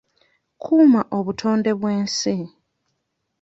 Kuuma 0.61 1.01
obutonde 1.17 1.71
bw'ensi. 1.79 2.35